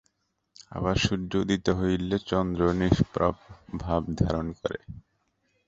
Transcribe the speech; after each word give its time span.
আবার 0.71 0.95
সূর্য 0.97 1.31
উদিত 1.37 1.65
হইলে 1.79 2.17
চন্দ্রও 2.29 2.71
নিষ্প্রভ 2.81 3.35
ভাব 3.77 4.01
ধারণ 4.19 4.47
করে। 4.59 4.79